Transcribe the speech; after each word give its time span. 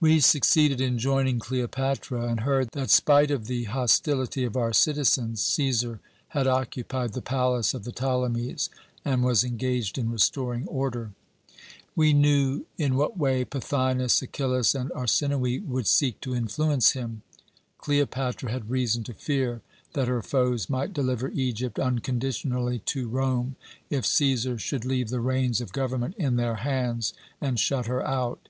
"We 0.00 0.18
succeeded 0.18 0.80
in 0.80 0.98
joining 0.98 1.38
Cleopatra, 1.38 2.26
and 2.26 2.40
heard 2.40 2.70
that, 2.72 2.90
spite 2.90 3.30
of 3.30 3.46
the 3.46 3.62
hostility 3.70 4.42
of 4.42 4.56
our 4.56 4.72
citizens, 4.72 5.44
Cæsar 5.44 6.00
had 6.30 6.48
occupied 6.48 7.12
the 7.12 7.22
palace 7.22 7.72
of 7.72 7.84
the 7.84 7.92
Ptolemies 7.92 8.68
and 9.04 9.22
was 9.22 9.44
engaged 9.44 9.96
in 9.96 10.10
restoring 10.10 10.66
order. 10.66 11.12
"We 11.94 12.12
knew 12.12 12.64
in 12.78 12.96
what 12.96 13.16
way 13.16 13.44
Pothinus, 13.44 14.20
Achillas, 14.22 14.74
and 14.74 14.90
Arsinoë 14.90 15.64
would 15.66 15.86
seek 15.86 16.20
to 16.22 16.34
influence 16.34 16.90
him. 16.94 17.22
Cleopatra 17.78 18.50
had 18.50 18.62
good 18.62 18.70
reason 18.72 19.04
to 19.04 19.14
fear 19.14 19.60
that 19.92 20.08
her 20.08 20.20
foes 20.20 20.68
might 20.68 20.92
deliver 20.92 21.28
Egypt 21.30 21.78
unconditionally 21.78 22.80
to 22.86 23.06
Rome, 23.08 23.54
if 23.88 24.02
Cæsar 24.04 24.58
should 24.58 24.84
leave 24.84 25.10
the 25.10 25.20
reins 25.20 25.60
of 25.60 25.72
government 25.72 26.16
in 26.18 26.34
their 26.34 26.56
hands 26.56 27.14
and 27.40 27.60
shut 27.60 27.86
her 27.86 28.04
out. 28.04 28.48